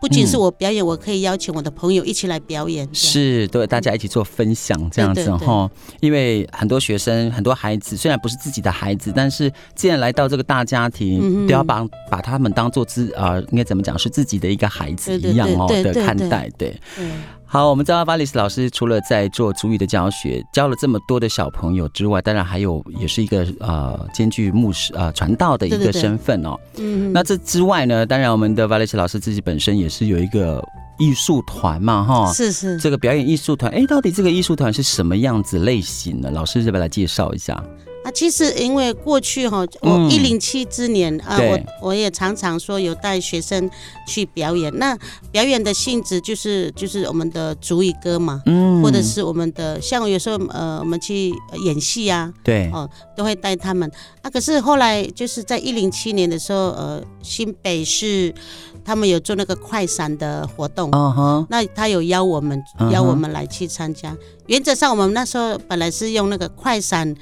[0.00, 2.88] 不仅是我表演，嗯、我可以邀请我的朋友一起来表演。
[2.92, 5.70] 是，对，大家一起做分享这样子哈。
[6.00, 16.50] 因为很多学生、很多孩子，虽然不是自己的孩子，但是既然来到这个大家庭，都要把把他们当做自啊、呃，应该怎么讲，是自己的一个孩子一样哦的看待。
[16.56, 16.70] 对。
[16.96, 17.06] 对
[17.50, 26.58] 好，我们知道 Valis 老师除了在做足语的教学，教了这么多的小朋友之外，当然还有也是一个呃兼具牧师呃传道的一个身份哦。
[26.76, 30.62] 嗯，那这之外呢，当然我们的 Valis 老师自己本身也是有一个
[30.98, 36.30] 艺术团嘛，哈，是是，这个表演艺术团，哎，到底这个艺术团是什么样子类型的？
[36.30, 37.64] 老师是不是来介绍一下？
[38.08, 43.68] 啊，其实因为过去哈，我一零七之年、嗯、啊，我我也常常说有带学生
[44.06, 44.72] 去表演。
[44.78, 44.96] 那
[45.30, 53.90] 表演的性质就是就是我们的族语歌嘛，嗯，或者是我们的像有时候呃我们去演戏啊，对，哦都会带他们。
[54.22, 58.34] 啊，可是后来就是在一零七年的时候，呃，新北市
[58.82, 62.58] 他们有做那个快闪的活动，嗯哼，那他有邀我们
[62.90, 64.16] 邀我们来去参加。
[64.46, 67.14] 原则上我们那时候本来是用那个快闪。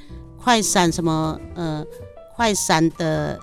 [0.47, 1.37] 快闪什么？
[1.57, 1.85] 呃，
[2.37, 3.37] 快闪的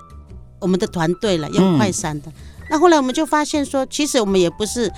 [0.58, 2.30] 我们的团队了，用快闪的。
[2.30, 2.32] 嗯、
[2.70, 4.90] 那后来我们就发现说，其实我们也不是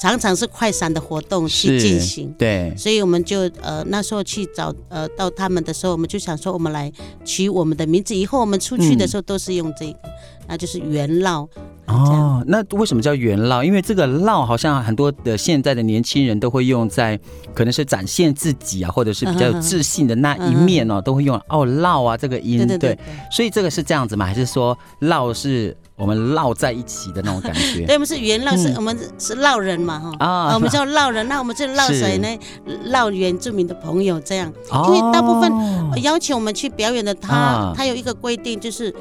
[0.00, 2.74] 常常是快闪的活动去进行，对。
[2.74, 6.90] 所以我们就呃那时候去找呃到他们的时候，我们就想说，我们来
[7.22, 10.10] 取我们的名字，以后我们出去的时候都是用这个，嗯、
[10.48, 11.46] 那就是元烙。
[11.86, 13.62] 哦，那为什么叫元烙？
[13.62, 17.16] 因为这个烙好像很多的现在的年轻人都会用在，
[17.54, 22.98] 可能是展现自己啊，或者是比较有自信的那一面哦，都会用哦烙啊这个音，对，对，对，对，
[23.30, 24.26] 所以这个是这样子吗？
[24.26, 27.84] 还是说烙是我们烙在一起的那种感觉？
[27.86, 30.26] 对，我们是元烙，是我们是烙人嘛哈。
[30.26, 32.26] 啊，我们叫烙人，那我们就烙谁呢？
[32.90, 34.52] 烙原住民的朋友这样，
[34.86, 38.92] 因为大部分邀请我们去表演的他，他有一个规定，就是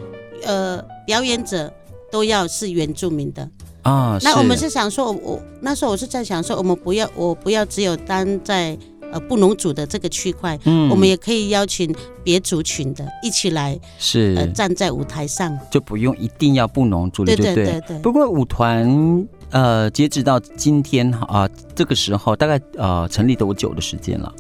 [0.46, 1.72] 呃表演者。
[2.12, 3.50] 都要是原住民的
[3.82, 8.78] 啊，那我们是想说，我那时候我是在想说，我们不要，我不要只有单在
[9.12, 18.00] 呃布农族的这个区块，嗯，我们也可以邀请别族群的一起来，是呃站在舞台上，就不用一定要布农族的，对对对对。
[18.00, 24.34] 不过舞团呃，截止到今天啊、呃，这个时候大概呃成立多久的时间了？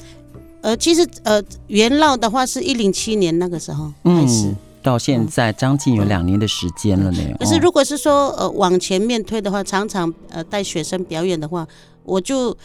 [0.62, 4.46] 呃，其实呃元烙的话是一零七年那个时候开始。
[4.46, 7.20] 嗯到现在将近有两年的时间了呢。
[7.40, 11.68] 可是如果是说呃往前面推的话，常常呃带学生表演的话，
[12.04, 12.56] 我就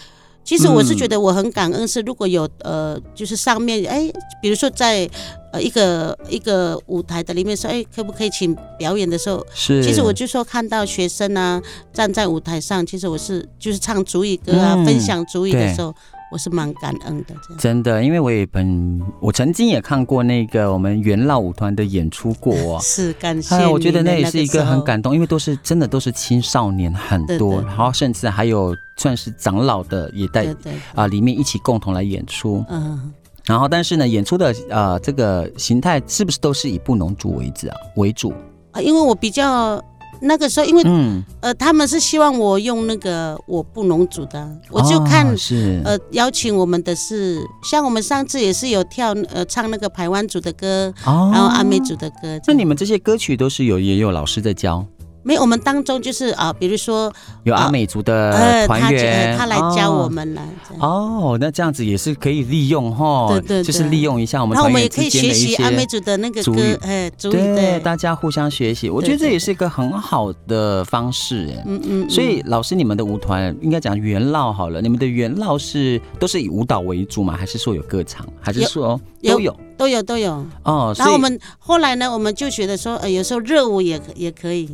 [0.44, 5.08] 其实我是觉得我很感恩，是如果有呃就是上面哎，比如说在
[5.52, 15.94] 呃一个一个舞台的里面说哎，可不可以请表演的时候，是，其实我就说看到学生啊站在舞台上，其实我是就是唱主语歌啊，嗯、分享主语的时候。
[16.32, 23.66] 我是蛮感恩的，真的，因为我也本我曾经也看过那个我们元老舞团的演出过， 是感谢。
[23.66, 30.54] 我觉得那也是一个很感动，因为都是真的都是青少年很多，然后甚至还有算是长老的也在
[30.94, 32.64] 啊里面一起共同来演出。
[32.68, 33.12] 嗯，
[33.46, 37.74] 然后但是呢，演出的呃这个形态是不是都是以布农族为主啊？
[37.96, 38.32] 为主
[38.70, 38.80] 啊？
[38.80, 39.84] 因为我比较。
[40.20, 52.40] 那个时候，因为嗯呃，他们是希望我用那个我布农族的，我就看、哦、是呃邀请我们的是像我们上次也是有跳呃唱那个台湾族的歌，哦、然后阿美族的歌。
[52.46, 54.84] 那你们这些歌曲都是有也有老师在教？
[55.22, 57.12] 没有，我们当中就是啊，比如说
[57.44, 60.42] 有阿美族的团员，他来教我们了。
[60.78, 64.56] 哦，那这样子也是可以利用哈，对对，就是利用一下我们。
[64.56, 72.10] 那我们也可以学习阿美族的那个歌，哎，对，大家互相学习，我觉得这也是一个很好的方式，哎，嗯嗯。
[72.10, 77.36] 所以老师，你们的舞团应该讲元老好了，你们的元老是都是以舞蹈为主吗？
[77.36, 78.26] 还是说有歌唱？
[78.40, 80.44] 还是说都有都有都有？
[80.62, 84.68] 哦，然后我们后来呢，我们就觉得说，呃，有时候热舞也也可以。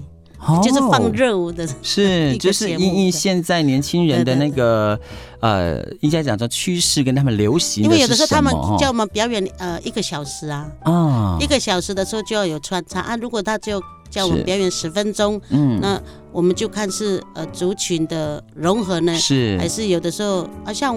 [0.62, 4.98] 就是放热舞 的，哦，是就是因应现在年轻人的那个
[5.40, 7.84] 呃，应该讲说趋势跟他们流行。
[7.84, 13.16] 因为有的时候他们叫我们表演呃一个小时啊，哦，一个小时的时候就要有穿插啊。
[13.16, 16.00] 如果他就叫我们表演十分钟，嗯，那
[16.32, 20.96] 我们就看是呃族群的融合呢，是还是有的时候啊像。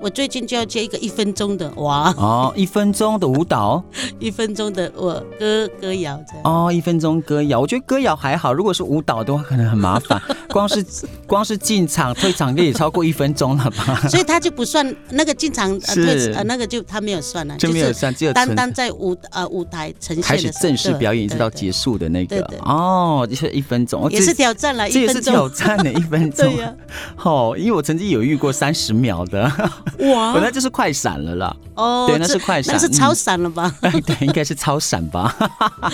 [0.00, 2.12] 我最近就要接一个一分钟的哇。
[2.16, 3.82] 哦，一分钟的舞蹈，
[4.18, 6.42] 一分钟的我歌歌谣这样。
[6.44, 10.84] 哦，一分钟歌谣，我觉得歌谣还好，如果是舞蹈的话，可能很麻烦， 光是
[11.26, 14.08] 光是进场退场也超过一分钟了吧？
[14.08, 22.40] 所以他就不算那个进场呃退呃那个就他没有算了，就没有算，只有单单在舞呃舞台呈现开始正式表演一直到结束的那个。
[22.62, 26.74] 哦，就是一分钟，也是挑战了，这也是挑战的一分钟， 对呀，
[27.22, 29.50] 哦，因为我曾经有遇过三十秒的。
[29.98, 31.56] 哇，本来就是快闪了啦。
[31.74, 33.74] 哦，对，那是快闪，那是超闪了吧？
[33.82, 35.34] 哎，对，应该是超闪吧。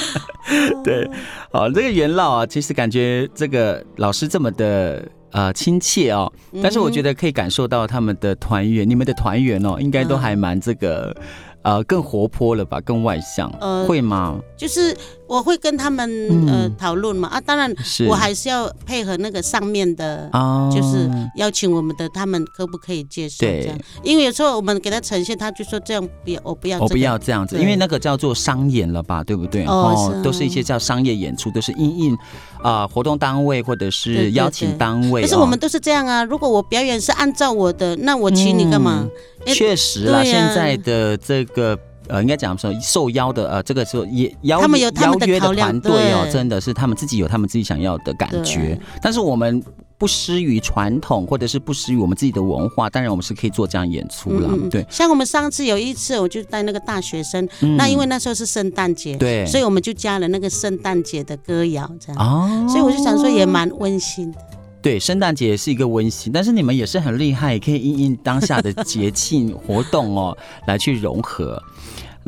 [0.85, 1.09] 对，
[1.53, 6.33] 好，这个元老啊，其实感觉这个老师这么的呃亲切哦，
[6.63, 11.15] 但是我觉得可以感受到他们的团员，你们的团员哦，应该都还蛮这个。
[11.63, 14.39] 呃，更活泼了吧，更外向，呃，会吗？
[14.57, 14.97] 就是
[15.29, 16.09] 我会跟他们
[16.49, 17.73] 呃讨论嘛，啊，当然
[18.09, 20.31] 我还是要配合那个上面的，
[20.73, 23.79] 就是邀请我们的，他们可不可以接受这样？
[24.03, 29.65] 因为有时候我们给他呈现，他就说这样不要，我不要，我不要这样子，因为那个叫做商演了吧，对不对？
[29.67, 32.19] 哦，都是一些叫商业演出，都是因应
[32.63, 35.23] 啊活动单位或者是邀请单位。
[35.23, 39.07] 可是我们都是这样啊，如果我表演是按照我的，那我请你干嘛？
[39.47, 48.79] 确实啦，现在的这个呃，应该讲说受邀的呃，这个时候也邀他们有他们的邀约的团队哦，真的是他们自己有他们自己想要的感觉。
[49.03, 49.63] 但是我们
[49.99, 54.51] 不失于传统，或者是不失于我们自己的文化，当然我们是可以做这样演出了。
[54.71, 57.49] 对，像我们上次有一次，我就带那个大学生，
[57.79, 62.23] 那因为那时候是圣诞节，对，所以我们就加了那个圣诞节的歌谣这样。
[62.23, 64.39] 哦，所以我就想说也蛮温馨的。
[64.83, 70.37] 对，圣诞节也是一个温馨，但是你们也是很厉害，可以因应当下的节庆活动哦，
[70.67, 71.61] 来去融合。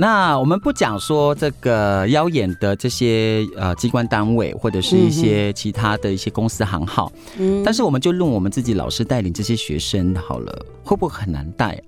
[0.01, 11.82] 那我们不讲说这个邀演的这些呃机关单位或者是一些其他的一些公司行号，嗯，但是我们就论我们自己老师带领这些学生好了，会不会很难带？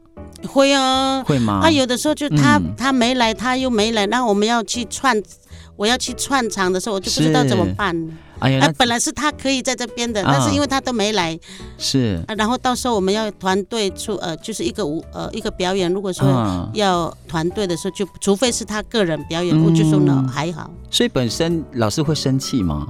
[0.48, 1.60] 会啊，会吗？
[1.62, 5.16] 他有的时候就他、嗯、他没来，他又没来，那我们要去串，
[5.76, 7.94] 我要去串场的时候，我就不知道怎么办。
[8.40, 11.38] 哎呀，本来是他可以在这边的，但是因为他都没来，
[11.78, 20.70] 是，然后到时候我们要团队出呃，就是一个舞呃一个表演，如果说要团队的时候，就除非是他个人表演，我就说呢还好。
[20.90, 22.88] 所以本身老师会生气吗？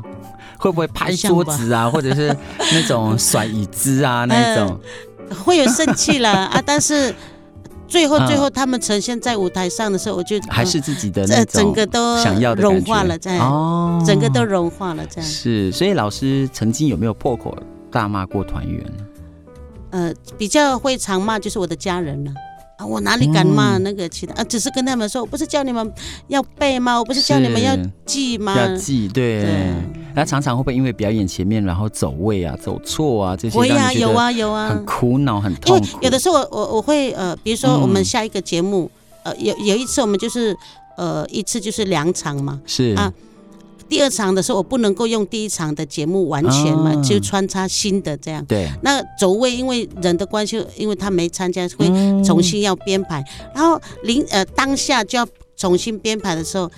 [0.59, 2.35] 会不会拍桌子啊， 或者是
[2.73, 4.81] 那种甩椅子啊那种？
[5.45, 7.15] 会有生气了啊，但是。
[7.91, 15.71] 最后，最后他们呈现在舞台上的时候，我就还是自己的那种，整个都想要的融化了，这样哦，整个都融化了，这样是。
[15.73, 17.55] 所以老师曾经有没有破口
[17.91, 18.87] 大骂过团员？
[19.91, 22.33] 呃，比较会常骂就是我的家人了。
[22.89, 24.45] 我哪里敢骂那个其他啊？
[24.45, 25.93] 只是跟他们说，我不是叫你们
[26.29, 26.99] 要背吗？
[26.99, 27.77] 我不是叫你们要
[28.07, 28.57] 记吗？
[28.57, 29.45] 要记，对。
[30.15, 33.59] 那常常会不会因为表演前面然后走位啊、走错啊这些？
[33.59, 35.85] 会啊，有啊，有啊，很苦恼，很痛苦。
[35.85, 38.91] 因为有的时候我我我会呃，比如说我们下一个节目，
[39.23, 40.57] 呃，有有一次我们就是
[40.97, 43.13] 呃一次就是两场嘛，是啊。
[43.89, 48.45] 第二场的时候，我不能够用第一场的节目完全嘛，就穿插新的这样。
[48.47, 48.71] 对。
[48.83, 51.89] 那走位，因为人的关系，因为他没参加，会
[52.23, 53.21] 重新要编排。
[53.53, 56.71] 然后临呃当下就要重新编排的时候，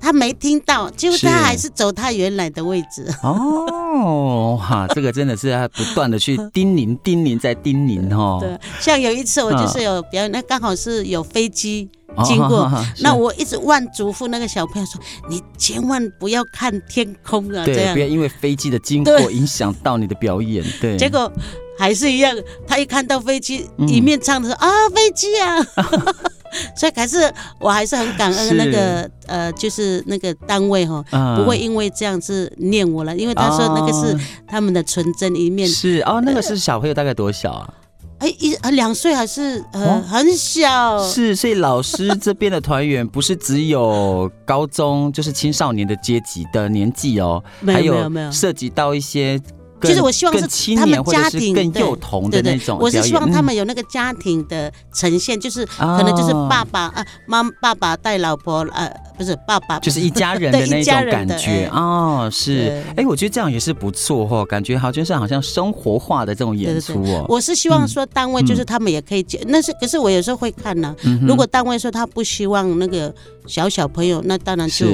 [0.00, 3.06] 他没听到，结果他还是走他原来的位置。
[3.22, 8.38] 哦，哈，这个真的是要不断的去叮咛、叮咛再叮咛哦。
[8.40, 8.58] 对。
[8.80, 11.88] 像有一次我就是有表演，那刚好是有飞机。
[12.24, 12.68] 经过，
[13.00, 21.30] 那我一直万嘱咐那个小朋友说：“你千万不要看天空啊，这样不要因为飞机的经过影响到你的表演。”对，结果
[21.78, 22.34] 还是一样，
[22.66, 25.58] 他一看到飞机，一面唱的是啊，飞机啊，
[26.76, 31.04] 所以还是我还是很感恩那个呃，就是那个单位哈，
[31.36, 35.68] 不会因为这样子念我了，因为他说那个是他们的纯真一面。
[35.68, 37.74] 是哦，那个是小朋友大概多小啊？
[38.18, 41.06] 哎，一呃两岁还是呃、哦、很小。
[41.06, 49.40] 是，所以老师这边的团员不是只有高中，就是青少年的阶级的年纪哦，没有没有没有，涉及到一些。
[49.82, 67.24] 就是我希望是他们家庭更幼童的那种，我是希望他们有那个家庭的呈现，就是可能就是爸爸啊妈爸爸带老婆呃不是爸爸，就是一家人的 那种感觉哦，是哎，我觉得这样也是不错哦，感觉好就是好像生活化的这种演出哦。
[67.28, 70.94] 我是希望说单位就是他们也可以，那是可是我有时候会看呢，
[71.26, 73.14] 如果单位说他不希望那个
[73.46, 74.86] 小小朋友，那当然就。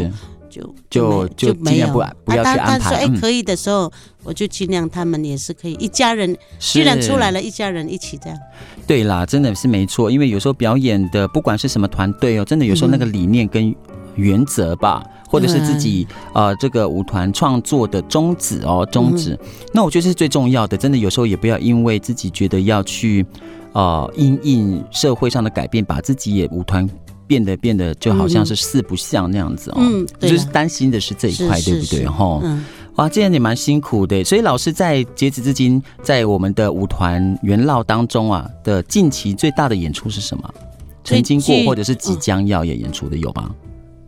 [0.54, 2.78] 就就就尽量不不要去安排。
[2.78, 3.90] 他说哎，可以的时候，
[4.22, 8.38] 我就尽量他们也是可以一家人，既然出来了，一家人一起这样。
[8.86, 13.74] 对啦，真的是没错，因为有时候表演的不管是什么团队哦，真的有时候那个理念跟
[14.14, 19.38] 原则吧，或者是自己呃这个舞团创作的宗旨哦宗旨，
[19.72, 20.76] 那我觉得是最重要的。
[20.76, 23.26] 真的有时候也不要因为自己觉得要去
[23.72, 26.88] 呃因应社会上的改变，把自己也舞团。
[27.26, 32.06] 变得变得就好像是四不像那样子哦，嗯，就是担心的是这一块，对不对？
[32.06, 32.64] 哈，嗯，
[32.96, 34.22] 哇，这样也蛮辛苦的。
[34.22, 40.54] 所以老师在截止至今，在我们的舞团元老当中啊的近期最大的演出是什么？
[41.02, 43.54] 曾经过或者是即将要演演出的有吗？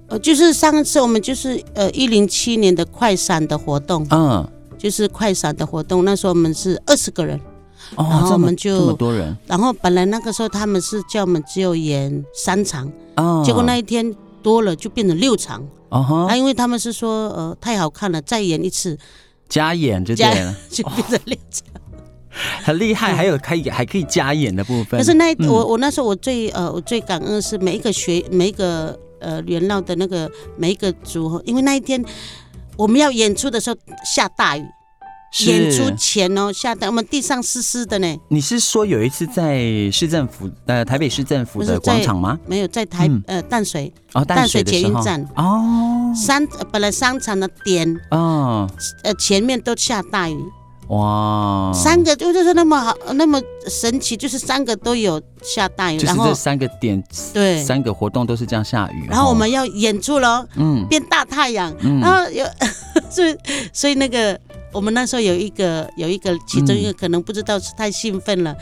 [0.09, 4.49] 呃，就是上次我们就是呃一零七年的快闪的活动，嗯，
[4.79, 7.41] 就是快闪的活动，那时候我们是二十个人。
[7.97, 18.99] 然后我们就、哦、这么多人，然后本来那个时候他们是叫我们只有演三场，哦、结果那一天多了就变成六场，哦哈，啊，因为他们是说呃太好看了，再演一次，
[19.49, 22.33] 加演就对了， 就变成六场，哦、
[22.65, 24.99] 很厉害，还有可以还可以加演的部分。
[24.99, 32.05] 可是那、嗯、我我那时候我最呃我最感恩是每一个学每一个呃元老的那个每一个组合，因为那一天
[32.77, 34.65] 我们要演出的时候下大雨。
[35.45, 38.17] 演出前哦，下的我们地上湿湿的呢。
[38.29, 39.61] 你是说有一次在
[39.91, 42.39] 市政府呃台北市政府的广场吗？
[42.47, 46.13] 没有，在台呃淡水哦淡水捷运站哦。
[46.15, 48.69] 三本来商场的点哦，
[49.03, 50.39] 呃前面都下大雨
[50.89, 51.71] 哇。
[51.75, 57.03] 三个就是那么好那么神奇，就是三个都有下大雨，然后这三个点
[57.35, 59.07] 对三个活动都是这样下雨。
[59.09, 62.47] 然后我们要演出喽，嗯，变大太阳，然后有
[63.11, 63.37] 所以
[63.73, 64.41] 所以那个。
[64.77, 68.53] 我们那时候有一个有一个其中一个可能不知道是太兴奋了，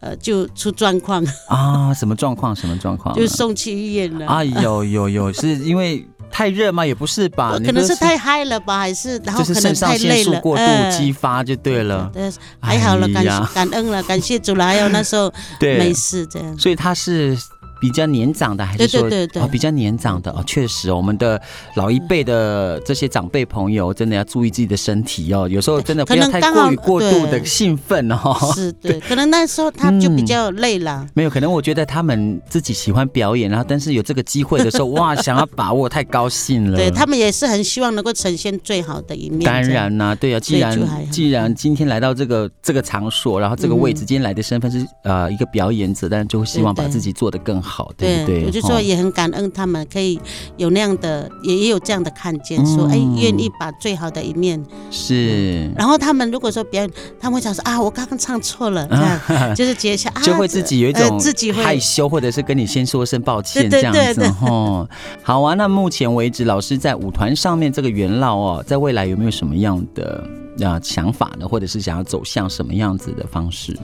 [0.00, 1.94] 嗯、呃，就出状况啊？
[1.94, 2.54] 什么状况？
[2.54, 3.16] 什么状况？
[3.16, 4.26] 就送去医院了。
[4.26, 6.84] 啊，有有有，是因为太热吗？
[6.84, 7.58] 也不是吧？
[7.64, 8.78] 可能是太嗨了吧？
[8.80, 12.10] 还是然后可能太累了，过度激发就对了。
[12.12, 12.30] 对，
[12.60, 14.64] 还好了，感感恩了，感谢主了。
[14.66, 16.58] 还有那时候 没事这样。
[16.58, 17.34] 所以他是。
[17.80, 19.42] 比较年长的还是说对对对对。
[19.42, 21.40] 哦，比较年长的哦，确实，我们的
[21.74, 28.34] 老一辈的这些长辈朋友真的要注意自己的身体哦，有时候真的不要太过于过度的兴奋哦。
[28.54, 31.02] 是 对，可能那时候他就比较累了。
[31.02, 36.76] 嗯、没有，可能我觉得他们自己喜欢表演，然后但是有这个机会的时候， 哇，想要把握，太高兴了。
[36.76, 39.40] 对，他们也是很希望能够呈现最好的一面。
[39.40, 47.65] 当然啦、啊，对啊，既然既然今天来到这个这个场所，然后这个位置，今天来的身份是呃一个表演者，但是就会希望把自己做得更好，
[47.96, 48.44] 对不对？
[48.46, 50.18] 我就说也很感恩他们可以
[50.56, 55.70] 有那样的，也也有这样的看见，说哎，愿意把最好的一面是。
[55.76, 56.90] 然后他们如果说别人，
[57.20, 58.96] 他们会想说啊，我刚刚唱错了， 这
[59.34, 64.88] 样就是接下就会自己有一种自己害羞，或者是跟你先说声抱歉这样子哦。
[65.22, 70.24] 好啊，那目前为止，老师在舞团上面这个元老哦，在未来有没有什么样的
[70.62, 71.46] 啊想法呢？
[71.46, 73.76] 或者是想要走向什么样子的方式？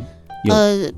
[0.51, 0.91] 呃。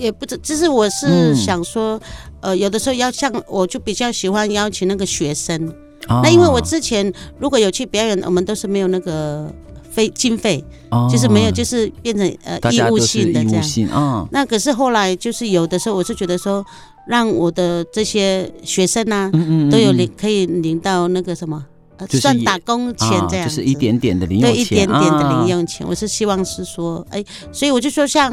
[0.00, 2.00] 也不知，就是我是想说，
[2.40, 5.72] 嗯、呃，有的时候要像，我就比较喜欢邀请那个学生。
[6.08, 9.52] 哦、那因为我之前如果有去表演，我们都是没有那个
[9.92, 13.88] 费经费，哦、就是没有，就是变成呃义务性的这样。
[13.92, 16.64] 哦、那可是后来就是有的时候，我是觉得说，
[17.06, 21.62] 让我的这些学生呢、啊，嗯嗯嗯都有领可以领到那个什么，
[22.08, 25.86] 算打工钱这样、哦，就是一点点的零用钱，对，一点点的零用钱。
[25.86, 27.22] 哦、我是希望是说，哎，
[27.52, 28.32] 所以我就说像。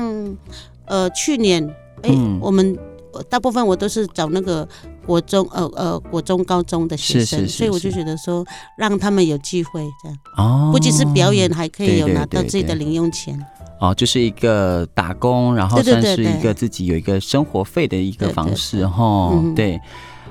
[0.87, 1.63] 呃，去年，
[2.03, 2.77] 哎，嗯、我们
[3.29, 4.67] 大部分我都是找那个
[5.05, 8.45] 国中，呃呃，国中、高中的学生，是是是是，所以我就觉得说，
[8.77, 13.39] 让他们有机会这样，哦，不仅是表演，还可以有拿到自己的零用钱。
[13.79, 19.79] 哦，就是一个打工，然后算是一个自己有一个生活费的一个方式，哈，对。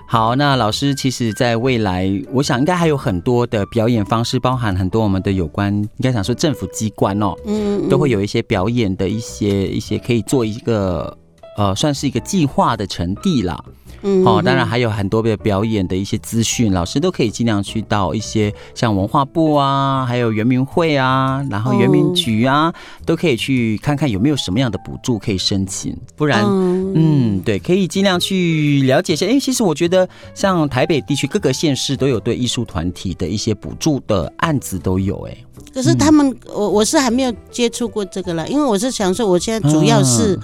[0.08, 11.16] 好，那老师其实在未来，我想应该还有很多的表演方式，包含很多我们的有关，应该想说政府机关哦，嗯，嗯，都会有一些表演的一些一些可以做一个
[11.56, 13.62] 呃，算是一个计划的成地啦。
[14.02, 22.74] 嗯，哦，当然还有很多的表演的一些资讯，老师都可以尽量去到一些像文化部啊，还有原民会啊，然后原民局啊，哦、
[23.04, 25.96] 都可以去看看有没有什么样的补助可以申请。
[26.14, 29.26] 不然，嗯，嗯，对，可以尽量去了解一下。
[29.26, 35.20] 哎，其实我觉得像台北地区各个县市都有对艺术团体的一些补助的案子都有。
[35.28, 35.36] 哎，
[35.72, 40.34] 可是他们，我、嗯、我是还没有接触过这个了，因为我是想说，我现在主要是。
[40.34, 40.42] 嗯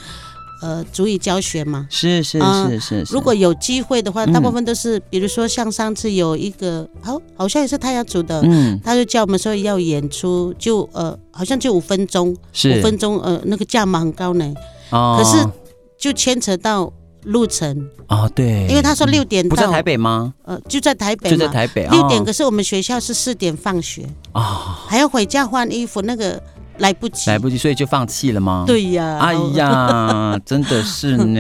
[0.63, 3.13] 呃，足以教学嘛，是是是是，是。
[3.13, 14.55] 如果有机会的话，大部分都是，比如说像上次有一个，好，好像也是太阳族的，嗯，他就叫我们说要演出，就呃，好像就五分钟，五分钟，呃，那个价码很高呢，
[14.91, 15.45] 哦，可是
[15.99, 16.93] 就牵扯到
[17.25, 17.91] 路程。
[18.07, 20.33] 哦，对，因为他说六点到，不在台北吗？
[20.45, 24.09] 呃，就在台北，就在台北，六点，可是我们学校是四点放学。
[24.31, 26.41] 啊，还要回家换衣服，那个。
[26.83, 28.64] 来不及，来不及，所以就放弃了吗？
[28.66, 31.35] 对呀，哎呀， 真的是呢。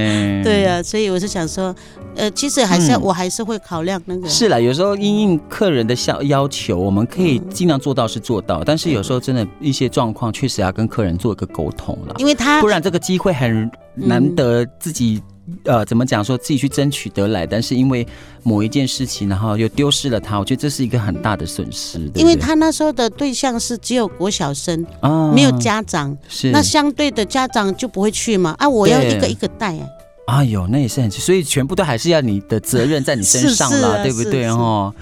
[0.44, 1.74] 对呀，所以我是想说，
[2.14, 4.28] 呃，其实还是要，我还是会考量那个。
[4.28, 15.20] 是啦，有时候因应客人的要要求，我们可以尽量做到是做到，但是有时候真的一些状况确实要跟客人做一个沟通了，因为他不然这个机会很难得自己。
[15.64, 16.24] 呃，怎么讲？
[16.24, 18.06] 说自己去争取得来，但是因为
[18.42, 21.98] 某一件事情，然后又丢失了他，我觉得这是一个很大的损失。
[21.98, 28.54] 对对，因为他那时候的对象是只有国小生，啊、没有家长，是那相对的家长就不会去嘛。
[28.58, 29.88] 啊，我要一个一个带哎。
[30.26, 34.46] 哎呦，那也是很，所以全部都还是要你的责任在你身上了，啊、对不对？
[34.46, 34.94] 哦。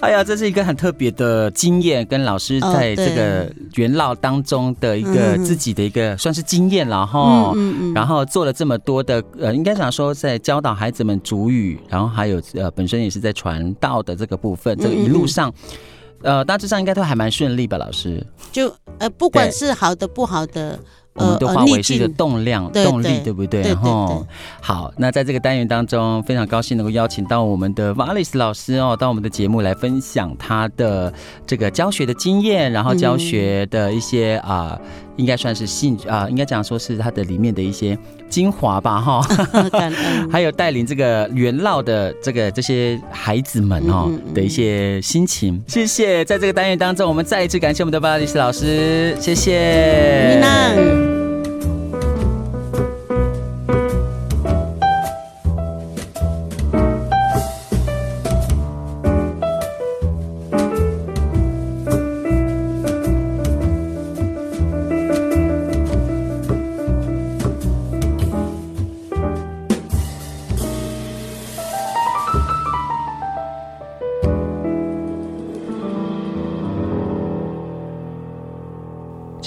[0.00, 7.52] 哎呀，这是一个很特别的经验，跟老师在这个元老当中的一个自己的一个算是经验了哈。
[7.56, 7.94] 嗯嗯。
[7.94, 15.52] 然后做了这么多的呃，应该讲说在教导孩子们主语，然后还有呃本身也是在传道的这个部分，这个一路上，
[16.22, 18.24] 呃大致上应该都还蛮顺利吧，老师。
[18.52, 20.78] 就呃不管是好的不好的。
[21.18, 23.62] 我们都化为是一个动量、动力，对不对？
[23.62, 24.26] 然后，
[24.60, 31.12] 好，那在这个单元当中，非常高兴能够邀请到我们的 Valis 老师哦，到我们的节目来分享他的
[31.46, 34.78] 这个教学的经验，然后教学的一些啊。
[35.18, 37.98] 应该算是兴趣啊，应该讲说是它的里面的一些
[38.30, 39.20] 精华吧，哈。
[40.32, 45.62] 还有带领这个元老的这个这些孩子们哦的一些心情。
[45.66, 50.40] 谢谢，在这个单元当中，我们再一次感谢我们的巴黎斯老师，谢谢。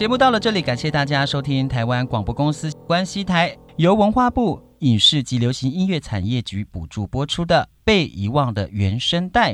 [0.02, 9.54] 节目到了这里，感谢大家收听台湾广播公司关西台由文化部影视及流行音乐产业局补助播出的《被遗忘的原声带》。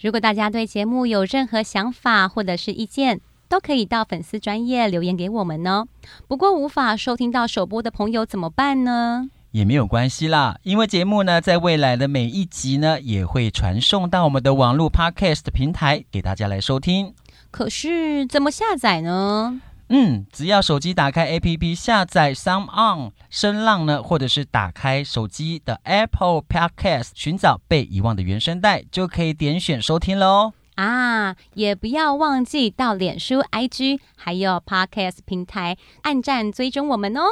[0.00, 5.88] 如果大家对节目有任何想法或者是意见，都可以到粉丝专业留言给我们哦。
[6.28, 9.30] 不过无法收听到首播的朋友怎么办呢？
[9.50, 17.14] 也没有关系啦，因为节目呢，在未来的每一集呢，也会传送到我们的网络 Podcast 平台给大家来收听。
[17.50, 19.60] 可是怎么下载呢？
[19.94, 30.54] 嗯，只要手机打开 APP 下载 Sound On 声浪呢，或者是打开手机的 Apple Podcast 寻找被遗忘的原声带，就可以点选收听了哦。
[30.76, 37.24] 啊，也不要忘记到脸书、IG 还有 Podcast 平台按赞追踪我们哦。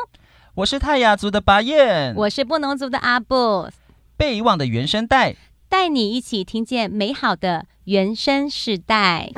[0.57, 3.71] 我是泰雅族的巴彦，我是布农族的阿布，
[4.19, 5.35] 被遗忘的原声带，
[5.71, 9.31] 带你一起听见美好的原声世代。